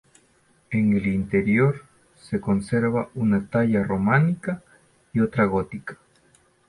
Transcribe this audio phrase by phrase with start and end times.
[0.71, 1.85] En el interior
[2.19, 4.63] se conserva una talla románica
[5.13, 5.99] y otra gótica.